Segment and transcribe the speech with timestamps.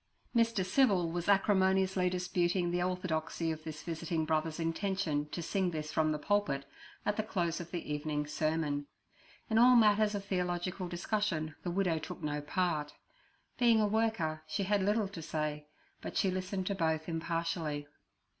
[0.35, 0.65] Mr.
[0.65, 6.11] Civil was acrimoniously disputing the orthodoxy of this visiting brother's intention to sing this from
[6.11, 6.65] the pulpit
[7.05, 8.87] at the close of the evening sermon.
[9.47, 12.95] In all matters of theological discussion the widow took no part;
[13.59, 15.67] being a worker, she had little to say,
[16.01, 17.85] but she listened to both impartially.